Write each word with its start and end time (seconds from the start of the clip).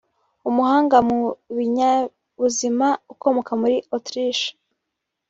umuhanga 0.49 0.97
mu 1.07 1.19
binyabuzima 1.57 2.87
ukomoka 3.13 3.51
muri 3.61 3.77
Autriche 3.95 4.47